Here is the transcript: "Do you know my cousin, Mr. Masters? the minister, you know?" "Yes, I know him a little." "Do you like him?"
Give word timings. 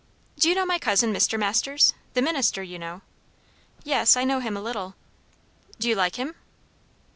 "Do 0.39 0.49
you 0.49 0.55
know 0.55 0.65
my 0.65 0.79
cousin, 0.79 1.13
Mr. 1.13 1.37
Masters? 1.37 1.93
the 2.15 2.23
minister, 2.23 2.63
you 2.63 2.79
know?" 2.79 3.01
"Yes, 3.83 4.17
I 4.17 4.23
know 4.23 4.39
him 4.39 4.57
a 4.57 4.61
little." 4.63 4.95
"Do 5.77 5.87
you 5.87 5.93
like 5.93 6.15
him?" 6.15 6.33